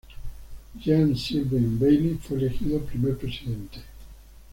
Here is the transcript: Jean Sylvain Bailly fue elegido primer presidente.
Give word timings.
Jean 0.79 1.15
Sylvain 1.15 1.77
Bailly 1.79 2.17
fue 2.19 2.39
elegido 2.39 2.79
primer 2.81 3.15
presidente. 3.19 3.81